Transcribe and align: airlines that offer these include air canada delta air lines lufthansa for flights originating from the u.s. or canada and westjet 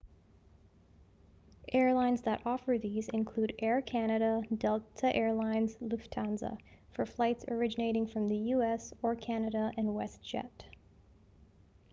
airlines 1.71 2.23
that 2.23 2.41
offer 2.43 2.75
these 2.79 3.07
include 3.09 3.53
air 3.59 3.83
canada 3.83 4.41
delta 4.57 5.15
air 5.15 5.31
lines 5.31 5.75
lufthansa 5.75 6.57
for 6.91 7.05
flights 7.05 7.45
originating 7.49 8.07
from 8.07 8.27
the 8.27 8.37
u.s. 8.49 8.91
or 9.03 9.13
canada 9.15 9.71
and 9.77 9.89
westjet 9.89 10.63